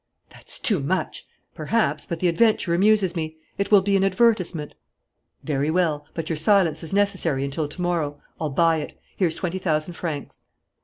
[0.31, 3.35] "That's too much!" "Perhaps, but the adventure amuses me.
[3.59, 4.73] It will be an advertisement."
[5.43, 6.07] "Very well.
[6.15, 8.19] But your silence is necessary until to morrow.
[8.39, 8.99] I'll buy it.
[9.15, 10.41] Here's twenty thousand francs."